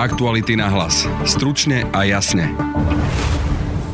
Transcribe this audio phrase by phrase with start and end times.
[0.00, 1.04] Aktuality na hlas.
[1.28, 2.48] Stručne a jasne.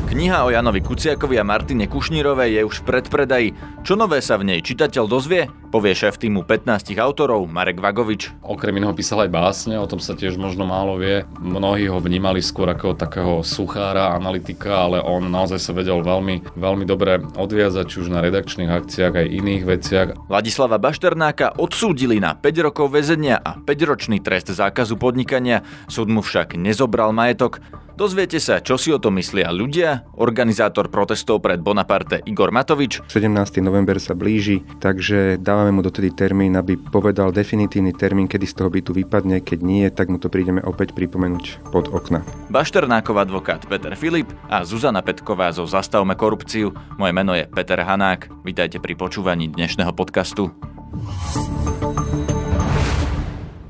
[0.07, 3.49] Kniha o Janovi Kuciakovi a Martine Kušnírovej je už v predpredaji.
[3.83, 5.51] Čo nové sa v nej čitateľ dozvie?
[5.67, 8.31] Povie šéf týmu 15 autorov Marek Vagovič.
[8.39, 11.27] Okrem iného písal aj básne, o tom sa tiež možno málo vie.
[11.43, 16.87] Mnohí ho vnímali skôr ako takého suchára, analytika, ale on naozaj sa vedel veľmi, veľmi
[16.87, 20.07] dobre odviazať, či už na redakčných akciách aj iných veciach.
[20.31, 25.67] Vladislava Bašternáka odsúdili na 5 rokov väzenia a 5-ročný trest zákazu podnikania.
[25.91, 27.59] Súd mu však nezobral majetok.
[27.97, 30.05] Dozviete sa, čo si o tom myslia ľudia.
[30.21, 33.01] Organizátor protestov pred Bonaparte Igor Matovič.
[33.09, 33.33] 17.
[33.65, 38.69] november sa blíži, takže dávame mu dotedy termín, aby povedal definitívny termín, kedy z toho
[38.69, 39.41] bytu vypadne.
[39.41, 42.21] Keď nie, tak mu to prídeme opäť pripomenúť pod okna.
[42.53, 46.77] Bašternákov advokát Peter Filip a Zuzana Petková zo Zastavme korupciu.
[47.01, 48.29] Moje meno je Peter Hanák.
[48.45, 50.53] Vítajte pri počúvaní dnešného podcastu.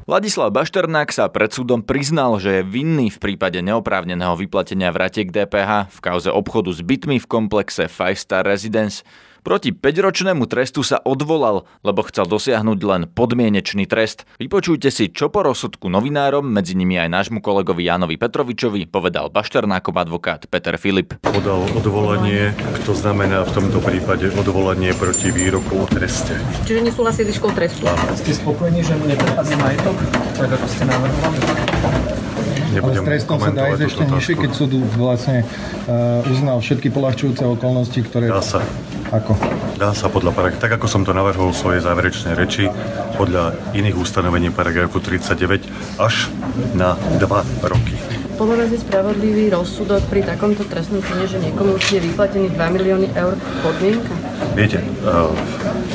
[0.07, 5.87] Ladislav Bašternák sa pred súdom priznal, že je vinný v prípade neoprávneného vyplatenia vratiek DPH
[5.87, 9.07] v kauze obchodu s bytmi v komplexe Five Star Residence.
[9.45, 14.27] Proti 5-ročnému trestu sa odvolal, lebo chcel dosiahnuť len podmienečný trest.
[14.37, 19.95] Vypočujte si, čo po rozsudku novinárom, medzi nimi aj nášmu kolegovi Jánovi Petrovičovi, povedal Bašternákov
[19.97, 21.15] advokát Peter Filip.
[21.23, 22.51] Podal odvolanie,
[22.83, 26.35] to znamená v tomto prípade odvolanie proti výroku o treste.
[26.67, 27.87] Čiže nesúhlasí s výškou trestu.
[28.19, 29.95] Ste spokojní, že mu neprepadne majetok,
[30.35, 32.26] tak ako ste navrhovali?
[32.67, 35.47] Nebudem Ale s trestom sa dá ísť ešte nižšie, keď súd vlastne
[35.87, 38.27] uh, uznal všetky polahčujúce okolnosti, ktoré...
[38.27, 38.59] Dá sa.
[39.07, 39.39] Ako?
[39.79, 42.67] Dá sa podľa parag- tak ako som to navrhol v svojej záverečnej reči,
[43.15, 45.63] podľa iných ustanovení paragrafu 39
[45.95, 46.27] až
[46.75, 47.23] na 2
[47.71, 47.95] roky.
[48.37, 53.07] Podľa vás je spravodlivý rozsudok pri takomto trestnom čine, že niekomu je vyplatený 2 milióny
[53.15, 54.13] eur podmienka?
[54.53, 55.31] Viete, uh,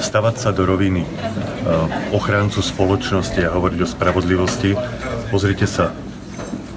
[0.00, 1.86] stavať sa do roviny uh,
[2.16, 4.74] ochráncu spoločnosti a hovoriť o spravodlivosti,
[5.30, 5.94] pozrite sa,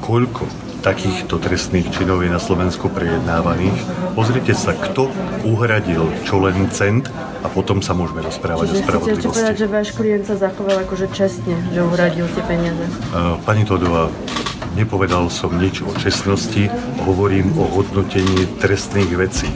[0.05, 0.45] koľko
[0.85, 3.73] takýchto trestných činov je na Slovensku prejednávaných.
[4.13, 5.09] Pozrite sa, kto
[5.41, 7.09] uhradil čo len cent
[7.41, 9.25] a potom sa môžeme rozprávať o Čiže ešte spravodlivosti.
[9.33, 12.85] povedať, že váš klient sa zachoval akože čestne, že uhradil tie peniaze?
[13.49, 14.13] Pani Todová,
[14.77, 16.69] nepovedal som nič o čestnosti,
[17.01, 19.49] hovorím o hodnotení trestných vecí.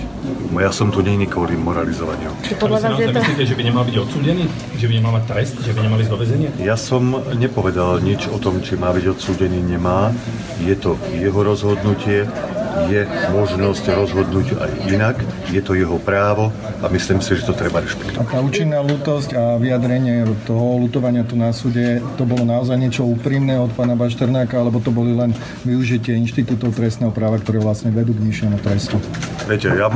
[0.49, 2.33] Ja som tu není kvôli moralizovaniu.
[2.57, 3.21] Podľa vás je to...
[3.21, 4.49] myslíte, že by nemal byť odsúdený?
[4.81, 5.55] Že by nemal mať trest?
[5.61, 6.49] Že by nemal ísť do väzenia?
[6.57, 10.09] Ja som nepovedal nič o tom, či má byť odsúdený, nemá.
[10.65, 12.25] Je to jeho rozhodnutie,
[12.87, 13.03] je
[13.35, 15.15] možnosť rozhodnúť aj inak,
[15.51, 18.31] je to jeho právo a myslím si, že to treba A rešpektovať.
[18.31, 23.59] tá účinná lútosť a vyjadrenie toho lutovania tu na súde, to bolo naozaj niečo úprimné
[23.59, 25.35] od pána Bašternáka, alebo to boli len
[25.67, 28.95] využitie inštitútov trestného práva, ktoré vlastne vedú k nižšiemu trestu?
[29.49, 29.91] Viete, ja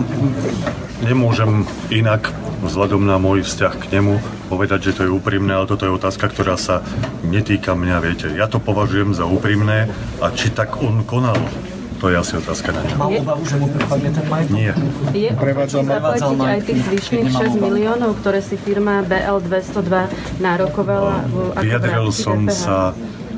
[1.05, 1.63] nemôžem
[1.93, 2.31] inak
[2.63, 6.31] vzhľadom na môj vzťah k nemu povedať, že to je úprimné, ale toto je otázka,
[6.31, 6.79] ktorá sa
[7.27, 8.27] netýka mňa, viete.
[8.31, 9.91] Ja to považujem za úprimné
[10.23, 11.37] a či tak on konal,
[12.03, 12.93] to je asi otázka na ňa.
[12.93, 14.51] Mal obavu, že mu prepadne ten majetok?
[14.51, 14.73] Nie.
[15.15, 17.63] Je Prevádzal- zaplatiť aj tých zvyšných keď nemal 6 obavu.
[17.65, 19.93] miliónov, ktoré si firma BL202
[20.37, 22.59] nárokovala v- ako Vyjadril som DPH?
[22.59, 22.77] sa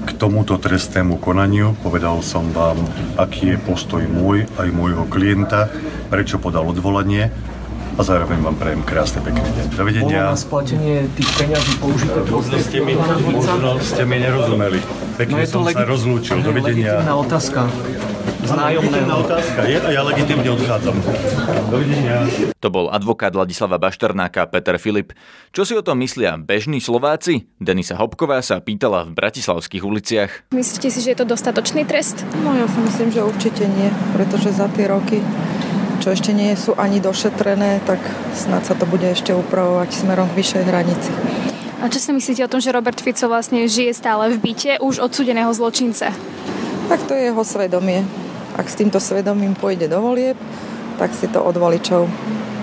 [0.01, 2.77] k tomuto trestnému konaniu, povedal som vám,
[3.15, 5.69] aký je postoj môj aj môjho klienta,
[6.07, 7.29] prečo podal odvolanie
[7.91, 9.65] a zároveň vám prajem krásne pekný deň.
[9.71, 10.21] Dovidenia.
[10.25, 14.79] Bolo na splatenie tých peňazí použité Možno ste mi, možno ste mi nerozumeli.
[14.81, 16.37] No Pekne je to som sa legit- rozlúčil.
[16.39, 16.97] Dovidenia.
[16.97, 17.59] legitímna otázka.
[18.45, 19.25] Z nájomného.
[19.25, 21.01] otázka je a ja legitimne odchádzam.
[21.73, 22.29] Dovidenia.
[22.61, 25.17] To bol advokát Ladislava Bašternáka Peter Filip.
[25.49, 27.49] Čo si o tom myslia bežní Slováci?
[27.57, 30.31] Denisa Hopková sa pýtala v bratislavských uliciach.
[30.53, 32.21] Myslíte si, že je to dostatočný trest?
[32.45, 35.25] No ja si myslím, že určite nie, pretože za tie roky,
[36.05, 37.97] čo ešte nie sú ani došetrené, tak
[38.37, 41.09] snad sa to bude ešte upravovať smerom k vyššej hranici.
[41.81, 45.01] A čo si myslíte o tom, že Robert Fico vlastne žije stále v byte už
[45.01, 46.13] odsudeného zločinca?
[46.85, 48.05] Tak to je jeho svedomie.
[48.55, 50.39] Ak s týmto svedomím pôjde do volieb,
[50.95, 52.07] tak si to od voličov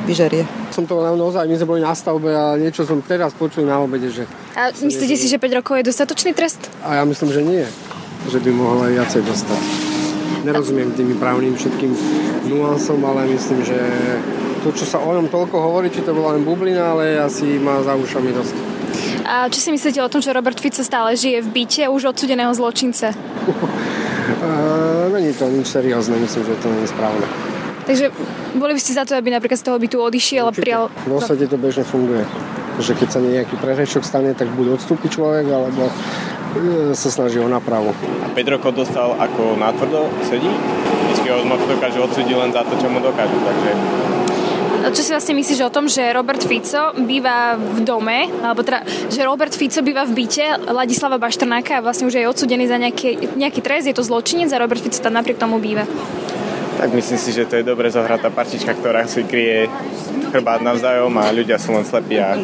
[0.09, 0.49] vyžerie.
[0.73, 4.09] Som to naozaj, my sme boli na stavbe a niečo som teraz počul na obede,
[4.09, 4.25] že
[4.57, 6.59] A myslíte si, že 5 rokov je dostatočný trest?
[6.81, 7.65] a ja myslím, že nie,
[8.25, 9.63] že by mohol aj viacej dostať.
[10.43, 11.93] Nerozumiem tým právnym všetkým
[12.51, 13.79] nuansom, ale myslím, že
[14.65, 17.79] to, čo sa o ňom toľko hovorí, či to bola len bublina, ale asi má
[17.85, 18.55] za ušami dosť.
[19.23, 22.51] A čo si myslíte o tom, že Robert Fico stále žije v byte už odsudeného
[22.51, 23.15] zločinca?
[24.23, 27.27] Uh, není to nič seriózne, myslím, že to nie je správne.
[27.83, 28.15] Takže
[28.55, 30.87] boli by ste za to, aby napríklad z toho bytu odišiel a prijal...
[31.11, 32.23] Vo svete to bežne funguje.
[32.79, 35.93] Že keď sa nejaký prehrešok stane, tak buď odstúpi človek, alebo e,
[36.95, 37.91] sa snaží o napravu.
[38.39, 40.49] 5 rokov dostal ako natvrdo sedí.
[41.11, 43.35] Vždycky ho dokáže odsúdiť len za to, čo mu dokážu.
[43.35, 43.71] Takže
[44.83, 49.23] Čo si vlastne myslíš o tom, že Robert Fico býva v dome, alebo teda, že
[49.23, 53.63] Robert Fico býva v byte Ladislava Baštrnáka a vlastne už je odsudený za nejaký, nejaký
[53.63, 55.87] trest, je to zločinec a Robert Fico tam napriek tomu býva?
[56.83, 59.71] Tak myslím si, že to je dobre zohratá partička, ktorá si kryje
[60.35, 62.35] chrbát navzájom a ľudia sú len slepí a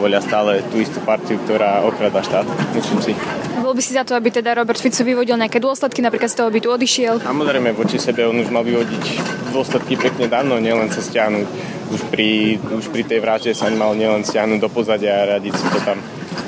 [0.00, 3.12] volia stále tú istú partiu, ktorá okrada štát, myslím si.
[3.56, 6.48] Bol by si za to, aby teda Robert Fico vyvodil nejaké dôsledky, napríklad z toho
[6.52, 7.24] by tu odišiel?
[7.24, 9.04] Samozrejme, voči sebe on už mal vyvodiť
[9.50, 11.48] dôsledky pekne dávno, nielen sa stiahnuť.
[11.90, 15.66] Už pri, už pri tej vražde sa mal nielen stiahnuť do pozadia a radiť si
[15.72, 15.98] to tam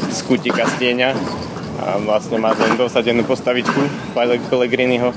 [0.09, 1.11] z kutika stieňa
[1.79, 4.13] a vlastne má len dosadenú postavičku
[4.51, 5.15] Pellegriniho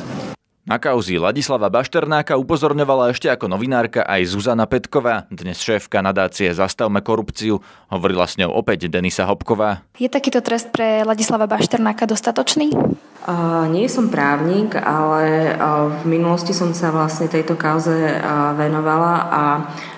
[0.61, 7.01] na kauzy Ladislava Bašternáka upozorňovala ešte ako novinárka aj Zuzana Petková, dnes šéfka nadácie Zastavme
[7.01, 7.65] korupciu.
[7.89, 9.81] Hovorila s ňou opäť Denisa Hopková.
[9.97, 12.73] Je takýto trest pre Ladislava Bašternáka dostatočný?
[13.21, 19.13] Uh, nie som právnik, ale uh, v minulosti som sa vlastne tejto kauze uh, venovala
[19.29, 19.43] a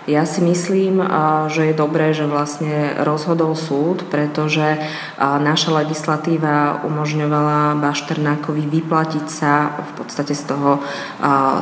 [0.04, 1.00] ja si myslím,
[1.48, 4.84] že je dobré, že vlastne rozhodol súd, pretože
[5.20, 10.84] naša legislatíva umožňovala Bašternákovi vyplatiť sa v podstate z toho,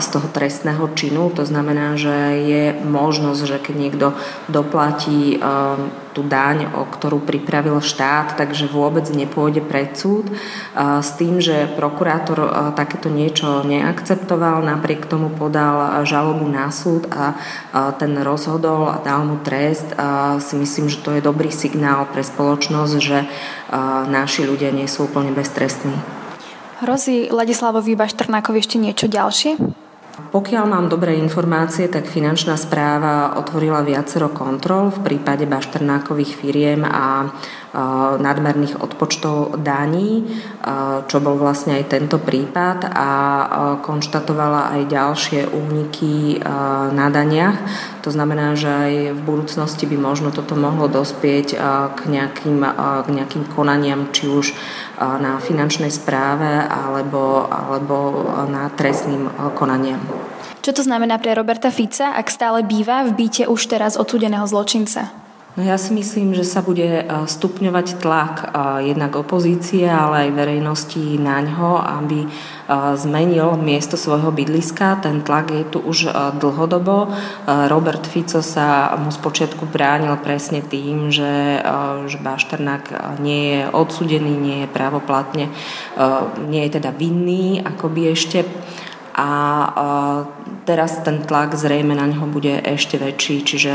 [0.01, 1.29] z toho trestného činu.
[1.37, 4.07] To znamená, že je možnosť, že keď niekto
[4.49, 5.37] doplatí
[6.11, 10.27] tú daň, o ktorú pripravil štát, takže vôbec nepôjde pred súd.
[10.75, 17.35] S tým, že prokurátor takéto niečo neakceptoval, napriek tomu podal žalobu na súd a
[17.95, 19.87] ten rozhodol a dal mu trest,
[20.43, 23.25] si myslím, že to je dobrý signál pre spoločnosť, že
[24.11, 25.95] naši ľudia nie sú úplne beztrestní.
[26.81, 29.80] Hrozí Ladislavovi Baštrnákovi ešte niečo ďalšie?
[30.11, 37.31] Pokiaľ mám dobré informácie, tak finančná správa otvorila viacero kontrol v prípade bašternákových firiem a
[38.19, 40.27] nadmerných odpočtov daní,
[41.07, 43.09] čo bol vlastne aj tento prípad a
[43.79, 46.43] konštatovala aj ďalšie úniky
[46.91, 47.55] na daniach.
[48.03, 51.55] To znamená, že aj v budúcnosti by možno toto mohlo dospieť
[51.95, 52.59] k nejakým,
[53.05, 54.51] k nejakým konaniam, či už
[54.99, 57.95] na finančnej správe alebo, alebo
[58.51, 60.03] na trestným konaniam.
[60.61, 65.20] Čo to znamená pre Roberta Fica, ak stále býva v byte už teraz odsúdeného zločinca?
[65.51, 68.45] No ja si myslím, že sa bude e, stupňovať tlak e,
[68.87, 72.27] jednak opozície, ale aj verejnosti na ňo, aby e,
[72.95, 75.03] zmenil miesto svojho bydliska.
[75.03, 76.07] Ten tlak je tu už
[76.39, 77.11] dlhodobo.
[77.67, 81.59] Robert Fico sa mu spočiatku bránil presne tým, že,
[82.07, 85.51] že Bašternák nie je odsudený, nie je právoplatne,
[86.47, 88.47] nie je teda vinný, akoby ešte
[89.15, 89.29] a
[90.63, 93.73] teraz ten tlak zrejme na neho bude ešte väčší, čiže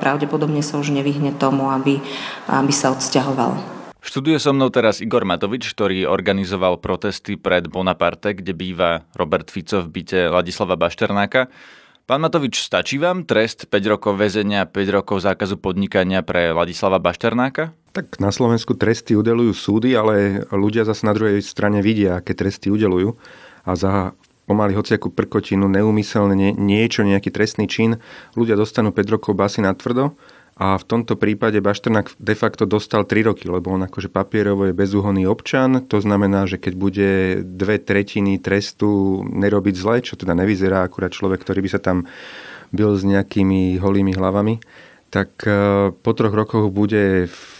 [0.00, 2.00] pravdepodobne sa už nevyhne tomu, aby,
[2.48, 3.78] aby sa odsťahoval.
[3.98, 9.84] Študuje so mnou teraz Igor Matovič, ktorý organizoval protesty pred Bonaparte, kde býva Robert Fico
[9.84, 11.50] v byte Ladislava Bašternáka.
[12.08, 17.76] Pán Matovič, stačí vám trest 5 rokov väzenia, 5 rokov zákazu podnikania pre Ladislava Bašternáka?
[17.92, 22.72] Tak na Slovensku tresty udelujú súdy, ale ľudia zase na druhej strane vidia, aké tresty
[22.72, 23.12] udelujú.
[23.68, 24.16] A za
[24.48, 28.00] pomaly hociakú prkotinu, neumyselne niečo, nejaký trestný čin,
[28.32, 30.16] ľudia dostanú 5 rokov basy na tvrdo
[30.58, 34.74] a v tomto prípade Bašternák de facto dostal 3 roky, lebo on akože papierovo je
[34.74, 37.10] bezúhonný občan, to znamená, že keď bude
[37.46, 42.10] dve tretiny trestu nerobiť zle, čo teda nevyzerá akurát človek, ktorý by sa tam
[42.74, 44.58] byl s nejakými holými hlavami,
[45.14, 47.57] tak eh, po troch rokoch bude v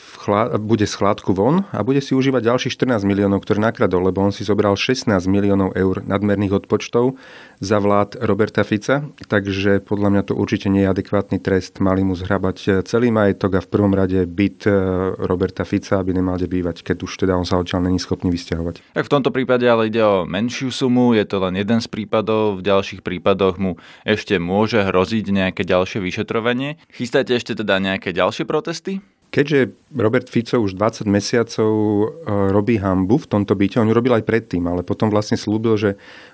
[0.61, 4.31] bude z chládku von a bude si užívať ďalších 14 miliónov, ktoré nakradol, lebo on
[4.31, 7.17] si zobral 16 miliónov eur nadmerných odpočtov
[7.59, 11.83] za vlád Roberta Fica, takže podľa mňa to určite nie je adekvátny trest.
[11.83, 14.73] Mali mu zhrabať celý majetok a v prvom rade byt e,
[15.19, 18.95] Roberta Fica, aby nemal kde bývať, keď už teda on sa odtiaľ není schopný vysťahovať.
[18.95, 22.62] Tak v tomto prípade ale ide o menšiu sumu, je to len jeden z prípadov,
[22.62, 23.75] v ďalších prípadoch mu
[24.07, 26.79] ešte môže hroziť nejaké ďalšie vyšetrovanie.
[26.95, 29.02] Chystáte ešte teda nejaké ďalšie protesty?
[29.28, 32.06] Keďže Robert Fico už 20 mesiacov e,
[32.49, 35.90] robí hambu v tomto byte, on ju robil aj predtým, ale potom vlastne slúbil, že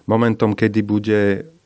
[0.06, 1.20] momentom, kedy bude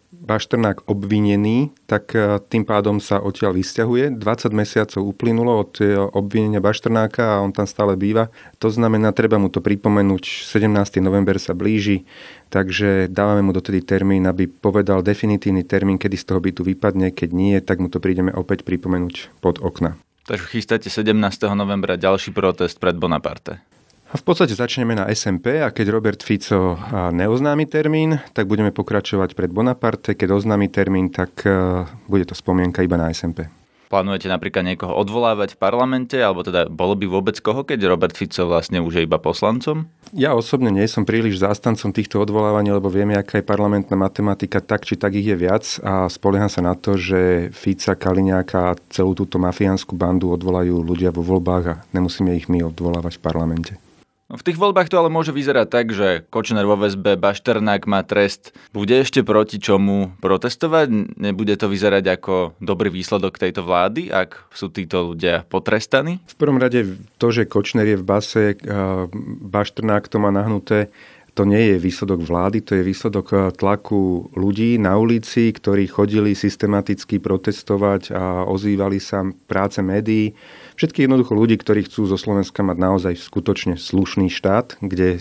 [0.09, 4.17] Bašternák obvinený, tak e, tým pádom sa odtiaľ vysťahuje.
[4.17, 8.33] 20 mesiacov uplynulo od e, obvinenia Bašternáka a on tam stále býva.
[8.65, 11.05] To znamená, treba mu to pripomenúť, 17.
[11.05, 12.09] november sa blíži,
[12.49, 17.13] takže dávame mu dotedy termín, aby povedal definitívny termín, kedy z toho bytu vypadne.
[17.13, 20.08] Keď nie, tak mu to prídeme opäť pripomenúť pod okna.
[20.29, 21.17] Takže chystáte 17.
[21.57, 23.65] novembra ďalší protest pred Bonaparte.
[24.13, 29.49] V podstate začneme na SMP a keď Robert Fico neoznámi termín, tak budeme pokračovať pred
[29.49, 30.13] Bonaparte.
[30.13, 31.33] Keď oznámi termín, tak
[32.13, 33.49] bude to spomienka iba na SMP.
[33.89, 38.45] Plánujete napríklad niekoho odvolávať v parlamente, alebo teda bolo by vôbec koho, keď Robert Fico
[38.45, 39.89] vlastne už je iba poslancom?
[40.13, 44.85] Ja osobne nie som príliš zástancom týchto odvolávaní, lebo viem, aká je parlamentná matematika, tak
[44.85, 49.17] či tak ich je viac a spolieham sa na to, že Fica, Kaliňáka a celú
[49.17, 53.73] túto mafiánsku bandu odvolajú ľudia vo voľbách a nemusíme ich my odvolávať v parlamente.
[54.29, 58.53] V tých voľbách to ale môže vyzerať tak, že Kočner vo väzbe, Bašternák má trest.
[58.77, 61.17] Bude ešte proti čomu protestovať?
[61.17, 66.21] Nebude to vyzerať ako dobrý výsledok tejto vlády, ak sú títo ľudia potrestaní?
[66.29, 68.61] V prvom rade to, že Kočner je v base,
[69.49, 70.93] Bašternák to má nahnuté,
[71.39, 77.23] to nie je výsledok vlády, to je výsledok tlaku ľudí na ulici, ktorí chodili systematicky
[77.23, 80.35] protestovať a ozývali sa práce médií
[80.79, 85.19] Všetkých jednoducho ľudí, ktorí chcú zo Slovenska mať naozaj skutočne slušný štát, kde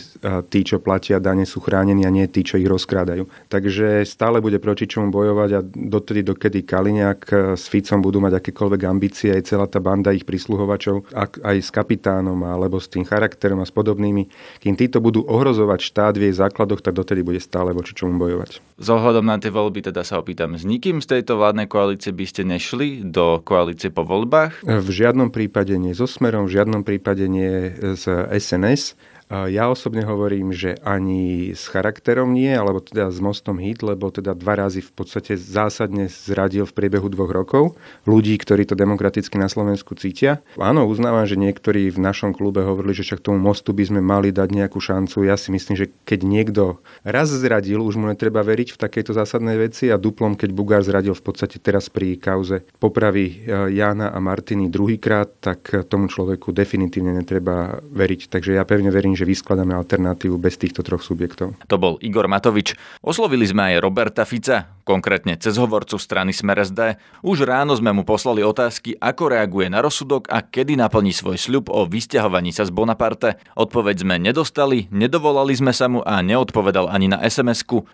[0.53, 3.25] tí, čo platia dane, sú chránení a nie tí, čo ich rozkrádajú.
[3.50, 8.81] Takže stále bude proti čomu bojovať a dotedy, dokedy Kaliňák s Ficom budú mať akékoľvek
[8.86, 11.09] ambície, aj celá tá banda ich prísluhovačov,
[11.41, 14.29] aj s kapitánom alebo s tým charakterom a s podobnými,
[14.62, 18.63] kým títo budú ohrozovať štát v jej základoch, tak dotedy bude stále voči čomu bojovať.
[18.79, 22.23] Z ohľadom na tie voľby teda sa opýtam, s nikým z tejto vládnej koalície by
[22.23, 24.63] ste nešli do koalície po voľbách?
[24.63, 28.95] V žiadnom prípade nie so Smerom, v žiadnom prípade nie z SNS.
[29.27, 34.31] Ja osobne hovorím, že ani s charakterom nie, alebo teda s mostom hit, lebo teda
[34.31, 37.75] dva razy v podstate zásadne zradil v priebehu dvoch rokov
[38.07, 40.39] ľudí, ktorí to demokraticky na Slovensku cítia.
[40.55, 44.31] Áno, uznávam, že niektorí v našom klube hovorili, že však tomu mostu by sme mali
[44.31, 45.27] dať nejakú šancu.
[45.27, 46.63] Ja si myslím, že keď niekto
[47.03, 51.12] raz zradil, už mu netreba veriť v takejto zásadnej veci a duplom, keď Bugár zradil
[51.12, 57.12] v podstate teraz pri kauze popravy e, Jána a Martiny druhýkrát, tak tomu človeku definitívne
[57.12, 58.31] netreba veriť.
[58.31, 61.57] Takže ja pevne verím, že vyskladáme alternatívu bez týchto troch subjektov.
[61.65, 62.77] To bol Igor Matovič.
[63.01, 67.01] Oslovili sme aj Roberta Fica, konkrétne cez hovorcu strany Smer SD.
[67.25, 71.74] Už ráno sme mu poslali otázky, ako reaguje na rozsudok a kedy naplní svoj sľub
[71.74, 73.41] o vysťahovaní sa z Bonaparte.
[73.57, 77.89] Odpoveď sme nedostali, nedovolali sme sa mu a neodpovedal ani na SMS-ku.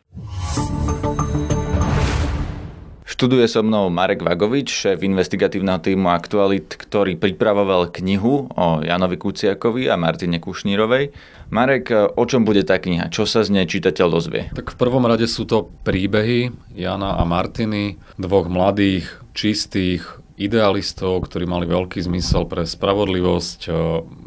[3.14, 9.86] Študuje so mnou Marek Vagovič, šéf investigatívneho týmu Aktualit, ktorý pripravoval knihu o Janovi Kuciakovi
[9.86, 11.14] a Martine Kušnírovej.
[11.54, 13.14] Marek, o čom bude tá kniha?
[13.14, 14.50] Čo sa z nej čitateľ dozvie?
[14.58, 19.06] Tak v prvom rade sú to príbehy Jana a Martiny, dvoch mladých,
[19.38, 23.72] čistých, idealistov, ktorí mali veľký zmysel pre spravodlivosť e,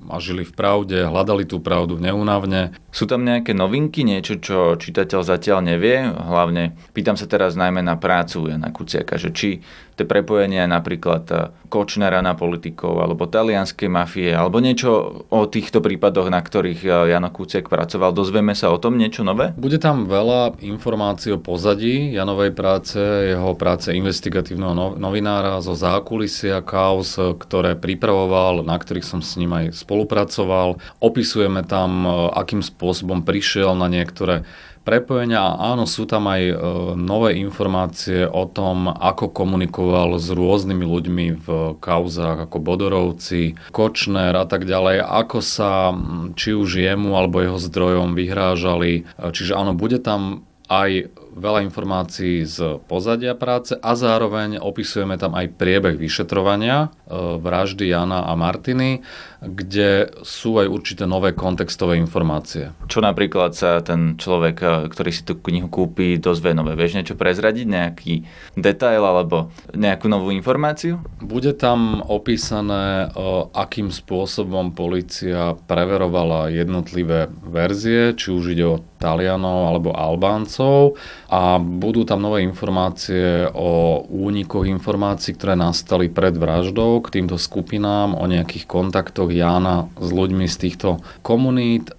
[0.06, 2.70] a žili v pravde, hľadali tú pravdu neúnavne.
[2.94, 6.06] Sú tam nejaké novinky, niečo, čo čitateľ zatiaľ nevie?
[6.06, 9.50] Hlavne pýtam sa teraz najmä na prácu Jana Kuciaka, že či
[9.96, 11.36] tie prepojenia napríklad e,
[11.66, 17.32] Kočnera na politikov alebo talianskej mafie alebo niečo o týchto prípadoch, na ktorých e, Jano
[17.32, 18.12] Kuciak pracoval.
[18.12, 19.56] Dozvieme sa o tom niečo nové?
[19.56, 26.60] Bude tam veľa informácií o pozadí Janovej práce, jeho práce investigatívneho no- novinára zo zákulisia
[26.60, 30.76] kaos, ktoré pripravoval, na ktorých som s ním aj spolupracoval.
[31.00, 34.44] Opisujeme tam, e, akým spôsobom prišiel na niektoré
[34.86, 36.54] prepojenia a áno, sú tam aj e,
[36.94, 41.46] nové informácie o tom, ako komunikoval s rôznymi ľuďmi v
[41.82, 45.90] kauzách ako Bodorovci, Kočner a tak ďalej, ako sa
[46.38, 49.02] či už jemu alebo jeho zdrojom vyhrážali.
[49.02, 55.36] E, čiže áno, bude tam aj veľa informácií z pozadia práce a zároveň opisujeme tam
[55.36, 59.04] aj priebeh vyšetrovania e, vraždy Jana a Martiny,
[59.44, 62.72] kde sú aj určité nové kontextové informácie.
[62.88, 66.72] Čo napríklad sa ten človek, e, ktorý si tú knihu kúpi, dozvie nové?
[66.72, 67.68] Vieš niečo prezradiť?
[67.68, 68.14] Nejaký
[68.56, 71.04] detail alebo nejakú novú informáciu?
[71.20, 73.20] Bude tam opísané, e,
[73.52, 80.96] akým spôsobom policia preverovala jednotlivé verzie, či už ide o Talianov alebo Albáncov
[81.26, 88.14] a budú tam nové informácie o únikoch informácií, ktoré nastali pred vraždou k týmto skupinám,
[88.14, 91.90] o nejakých kontaktoch Jána s ľuďmi z týchto komunít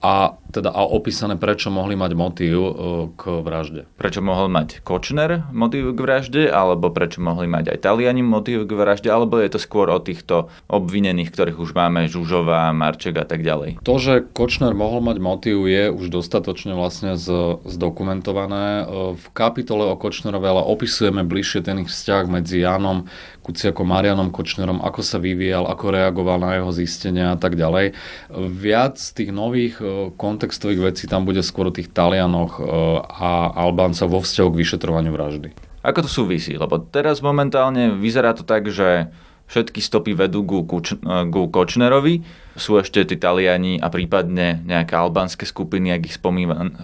[0.00, 2.72] a teda a opísané, prečo mohli mať motív e,
[3.14, 3.86] k vražde.
[3.94, 8.72] Prečo mohol mať Kočner motív k vražde, alebo prečo mohli mať aj Taliani motív k
[8.74, 13.46] vražde, alebo je to skôr o týchto obvinených, ktorých už máme, Žužová, Marček a tak
[13.46, 13.78] ďalej?
[13.86, 18.66] To, že Kočner mohol mať motív, je už dostatočne vlastne z, zdokumentované.
[18.66, 23.06] E, v kapitole o Kočnerovi ale opisujeme bližšie ten ich vzťah medzi Janom
[23.50, 27.94] Kuciakom, Marianom Kočnerom, ako sa vyvíjal, ako reagoval na jeho zistenia a tak ďalej.
[28.34, 32.64] Viac tých nových e, kont- kontextových vecí tam bude skôr o tých Talianoch e,
[33.04, 35.52] a Albáncov vo vzťahu k vyšetrovaniu vraždy.
[35.84, 36.56] Ako to súvisí?
[36.56, 39.12] Lebo teraz momentálne vyzerá to tak, že
[39.52, 42.24] všetky stopy vedú ku, Kuč- e, ku Kočnerovi.
[42.56, 46.16] Sú ešte tí Taliani a prípadne nejaké albánske skupiny, ak ich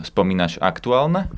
[0.05, 1.33] spomínaš, aktuálne?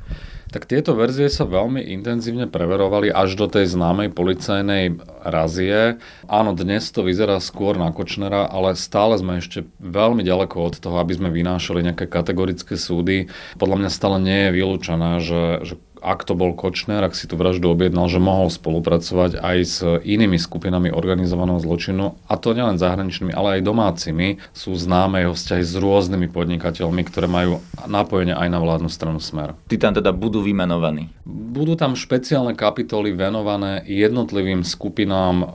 [0.49, 6.01] Tak tieto verzie sa veľmi intenzívne preverovali až do tej známej policajnej razie.
[6.25, 10.97] Áno, dnes to vyzerá skôr na Kočnera, ale stále sme ešte veľmi ďaleko od toho,
[10.97, 13.29] aby sme vynášali nejaké kategorické súdy.
[13.61, 17.35] Podľa mňa stále nie je vylúčené, že, že ak to bol Kočner, ak si tú
[17.35, 23.35] vraždu objednal, že mohol spolupracovať aj s inými skupinami organizovaného zločinu, a to nielen zahraničnými,
[23.35, 28.59] ale aj domácimi, sú známe jeho vzťahy s rôznymi podnikateľmi, ktoré majú napojenie aj na
[28.59, 29.55] vládnu stranu Smer.
[29.67, 31.11] Tí tam teda budú vymenovaní?
[31.27, 35.45] Budú tam špeciálne kapitoly venované jednotlivým skupinám e,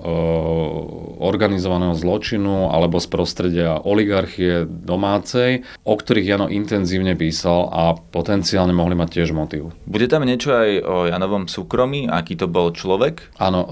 [1.20, 8.98] organizovaného zločinu alebo z prostredia oligarchie domácej, o ktorých Jano intenzívne písal a potenciálne mohli
[8.98, 9.72] mať tiež motív.
[9.88, 13.30] Bude tam niečo aj o Janovom súkromí, aký to bol človek?
[13.38, 13.68] Áno, e,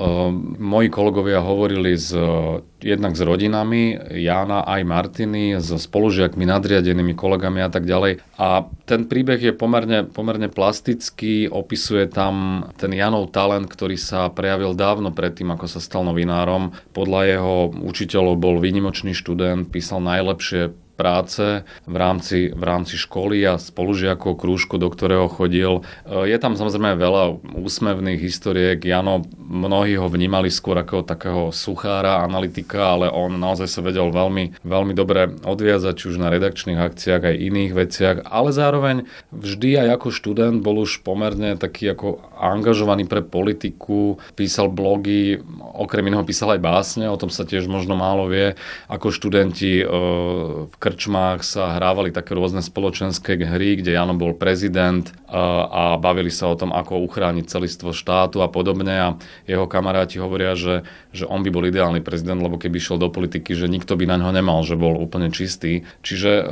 [0.62, 7.66] moji kolegovia hovorili s, e, jednak s rodinami Jana aj Martiny, so spolužiakmi, nadriadenými kolegami
[7.66, 8.22] a tak ďalej.
[8.38, 14.78] A ten príbeh je pomerne, pomerne plastický, opisuje tam ten Janov talent, ktorý sa prejavil
[14.78, 16.70] dávno predtým, ako sa stal novinárom.
[16.94, 20.70] Podľa jeho učiteľov bol výnimočný študent, písal najlepšie
[21.02, 25.82] práce v rámci, v rámci školy a spolužiakov krúžku, do ktorého chodil.
[26.06, 28.78] E, je tam samozrejme veľa úsmevných historiek.
[28.78, 34.62] Jano, mnohí ho vnímali skôr ako takého suchára, analytika, ale on naozaj sa vedel veľmi,
[34.62, 39.88] veľmi dobre odviazať, či už na redakčných akciách, aj iných veciach, ale zároveň vždy aj
[39.98, 45.42] ako študent bol už pomerne taký ako angažovaný pre politiku, písal blogy,
[45.74, 48.54] okrem iného písal aj básne, o tom sa tiež možno málo vie.
[48.86, 49.86] Ako študenti e,
[50.92, 56.58] krčmách sa hrávali také rôzne spoločenské hry, kde Jano bol prezident a, bavili sa o
[56.60, 59.08] tom, ako uchrániť celistvo štátu a podobne a
[59.48, 60.84] jeho kamaráti hovoria, že,
[61.16, 64.20] že on by bol ideálny prezident, lebo keby išiel do politiky, že nikto by na
[64.20, 65.88] ňo nemal, že bol úplne čistý.
[66.04, 66.44] Čiže e,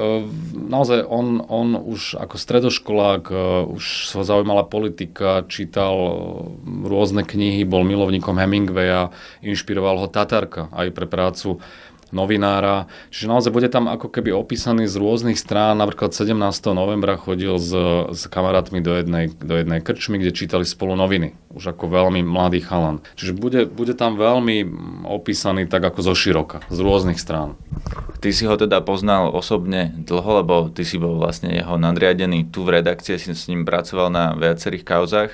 [0.57, 3.35] naozaj on, on už ako stredoškolák e,
[3.77, 6.13] už sa zaujímala politika, čítal e,
[6.89, 9.13] rôzne knihy, bol milovníkom Hemingwaya,
[9.45, 11.61] inšpiroval ho Tatarka aj pre prácu
[12.11, 12.87] novinára.
[13.11, 15.79] Čiže naozaj bude tam ako keby opísaný z rôznych strán.
[15.79, 16.37] Napríklad 17.
[16.75, 17.71] novembra chodil s,
[18.11, 21.35] s kamarátmi do jednej, do jednej krčmy, kde čítali spolu noviny.
[21.55, 23.03] Už ako veľmi mladý chalan.
[23.19, 24.67] Čiže bude, bude tam veľmi
[25.07, 27.59] opísaný tak ako zo široka, z rôznych strán.
[28.21, 32.69] Ty si ho teda poznal osobne dlho, lebo ty si bol vlastne jeho nadriadený tu
[32.69, 35.33] v redakcii, si s ním pracoval na viacerých kauzách.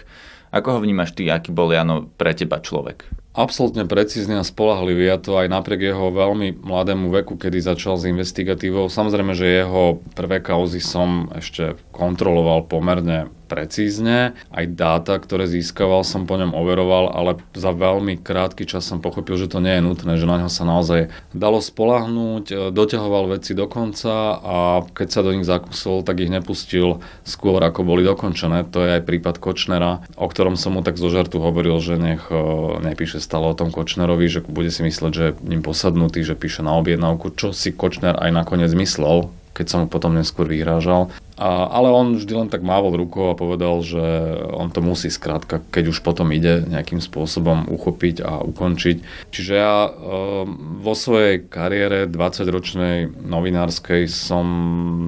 [0.55, 3.11] Ako ho vnímaš ty, aký bol Jano pre teba človek?
[3.37, 8.09] Absolútne precízny a spolahlivý a to aj napriek jeho veľmi mladému veku, kedy začal s
[8.09, 8.89] investigatívou.
[8.89, 14.35] Samozrejme, že jeho prvé kauzy som ešte kontroloval pomerne precízne.
[14.51, 19.39] Aj dáta, ktoré získaval, som po ňom overoval, ale za veľmi krátky čas som pochopil,
[19.39, 23.55] že to nie je nutné, že na ňo sa naozaj dalo spolahnúť, e, doťahoval veci
[23.55, 28.67] do konca a keď sa do nich zakusol, tak ich nepustil skôr, ako boli dokončené.
[28.75, 32.27] To je aj prípad Kočnera, o ktorom som mu tak zo žartu hovoril, že nech
[32.29, 32.37] e,
[32.83, 36.75] nepíše stále o tom Kočnerovi, že bude si mysleť, že ním posadnutý, že píše na
[36.75, 41.09] objednávku, čo si Kočner aj nakoniec myslel, keď som mu potom neskôr vyhrážal.
[41.37, 44.01] A, ale on vždy len tak mával rukou a povedal, že
[44.57, 49.29] on to musí skrátka, keď už potom ide nejakým spôsobom uchopiť a ukončiť.
[49.29, 49.91] Čiže ja e,
[50.81, 54.47] vo svojej kariére 20-ročnej novinárskej som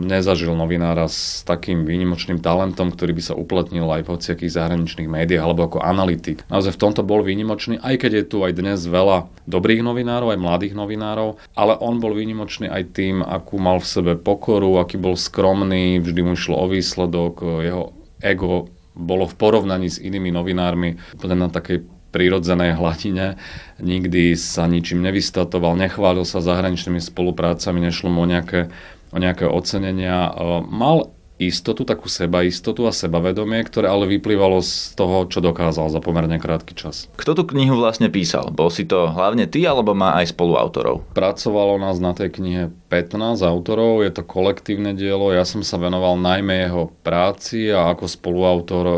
[0.05, 5.45] nezažil novinára s takým výnimočným talentom, ktorý by sa uplatnil aj v hociakých zahraničných médiách
[5.45, 6.45] alebo ako analytik.
[6.53, 10.45] Naozaj v tomto bol výnimočný, aj keď je tu aj dnes veľa dobrých novinárov, aj
[10.45, 15.17] mladých novinárov, ale on bol výnimočný aj tým, akú mal v sebe pokoru, aký bol
[15.17, 17.85] skromný, vždy mu išlo o výsledok, jeho
[18.23, 23.37] ego bolo v porovnaní s inými novinármi na takej prírodzenej hladine.
[23.79, 28.73] Nikdy sa ničím nevystatoval, nechválil sa zahraničnými spoluprácami, nešlo mu o nejaké,
[29.13, 30.33] o nejaké ocenenia.
[30.67, 36.03] Mal istotu, takú seba istotu a sebavedomie, ktoré ale vyplývalo z toho, čo dokázal za
[36.03, 37.07] pomerne krátky čas.
[37.15, 38.51] Kto tú knihu vlastne písal?
[38.51, 41.07] Bol si to hlavne ty, alebo má aj spoluautorov?
[41.15, 46.19] Pracovalo nás na tej knihe 15 autorov, je to kolektívne dielo, ja som sa venoval
[46.19, 48.97] najmä jeho práci a ako spoluautor e,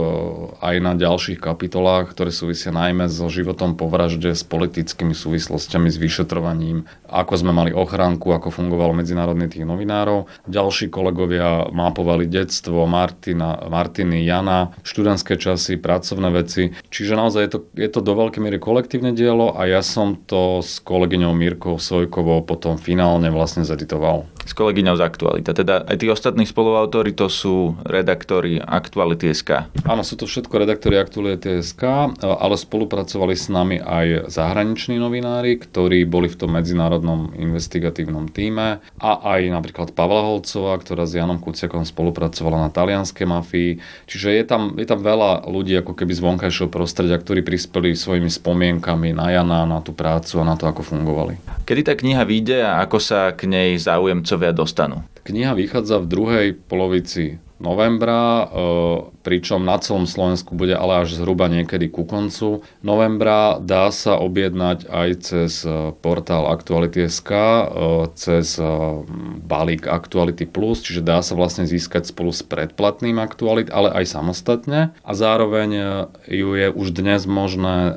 [0.65, 5.99] aj na ďalších kapitolách, ktoré súvisia najmä so životom po vražde, s politickými súvislostiami, s
[5.99, 10.31] vyšetrovaním, ako sme mali ochránku, ako fungoval medzinárodný tých novinárov.
[10.47, 16.71] Ďalší kolegovia mápovali detstvo, Martina, Martiny, Jana, študentské časy, pracovné veci.
[16.89, 20.63] Čiže naozaj je to, je to do veľkej miery kolektívne dielo a ja som to
[20.63, 24.31] s kolegyňou Mirkou Sojkovou potom finálne vlastne editoval.
[24.51, 25.55] S kolegyňou z Aktualita.
[25.55, 29.71] Teda aj tí ostatní spoluautori to sú redaktori Aktuality.sk.
[29.87, 31.83] Áno, sú to všetko redaktori Aktuality.sk,
[32.19, 39.11] ale spolupracovali s nami aj zahraniční novinári, ktorí boli v tom medzinárodnom investigatívnom týme a
[39.39, 43.71] aj napríklad Pavla Holcová, ktorá s Janom Kuciakom spolupracovala na talianskej mafii.
[44.11, 48.27] Čiže je tam, je tam veľa ľudí ako keby z vonkajšieho prostredia, ktorí prispeli svojimi
[48.27, 51.39] spomienkami na Jana, na tú prácu a na to, ako fungovali.
[51.69, 53.79] Kedy tá kniha vyjde a ako sa k nej
[54.41, 55.05] záujemcovia dostanú?
[55.21, 58.45] Kniha vychádza v druhej polovici novembra, e,
[59.21, 63.61] pričom na celom Slovensku bude ale až zhruba niekedy ku koncu novembra.
[63.61, 67.63] Dá sa objednať aj cez e, portál Aktuality.sk, e,
[68.17, 68.57] cez
[69.45, 74.97] balík Actuality Plus, čiže dá sa vlastne získať spolu s predplatným Aktualit, ale aj samostatne.
[75.05, 75.71] A zároveň
[76.25, 77.93] ju je už dnes možné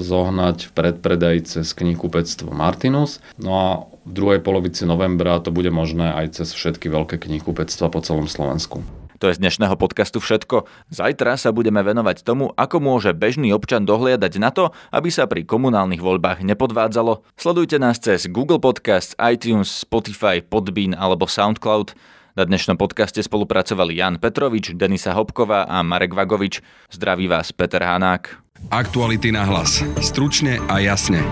[0.00, 3.20] zohnať v predpredaji cez knihkupectvo Martinus.
[3.36, 3.68] No a
[4.02, 8.82] v druhej polovici novembra to bude možné aj cez všetky veľké knihkupectva po celom Slovensku.
[9.22, 10.66] To je z dnešného podcastu všetko.
[10.90, 15.46] Zajtra sa budeme venovať tomu, ako môže bežný občan dohliadať na to, aby sa pri
[15.46, 17.22] komunálnych voľbách nepodvádzalo.
[17.38, 21.94] Sledujte nás cez Google Podcast, iTunes, Spotify, Podbean alebo Soundcloud.
[22.34, 26.58] Na dnešnom podcaste spolupracovali Jan Petrovič, Denisa Hopková a Marek Vagovič.
[26.90, 28.42] Zdraví vás Peter Hanák.
[28.74, 29.86] Aktuality na hlas.
[30.02, 31.22] Stručne a jasne.